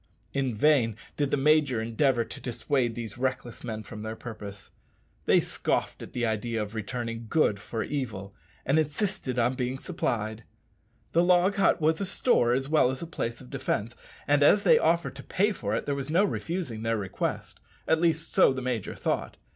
[0.33, 4.71] In vain did the major endeavour to dissuade these reckless men from their purpose.
[5.27, 8.33] They scoffed at the idea of returning good for evil,
[8.65, 10.43] and insisted on being supplied.
[11.11, 13.95] The log hut was a store as well as a place of defence,
[14.27, 18.01] and as they offered to pay for it there was no refusing their request at
[18.01, 19.37] least so the major thought.